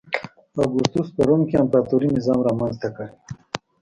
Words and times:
اګوستوس 0.63 1.07
په 1.15 1.21
روم 1.27 1.41
کې 1.49 1.55
امپراتوري 1.63 2.09
نظام 2.17 2.39
رامنځته 2.47 2.87
کړ. 2.95 3.07